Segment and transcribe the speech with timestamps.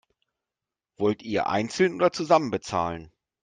[0.97, 3.11] Wollt ihr einzeln oder zusammen bezahlen?